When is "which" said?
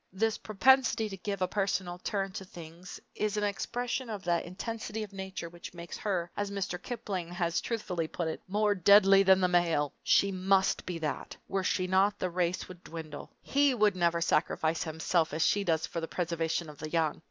5.47-5.75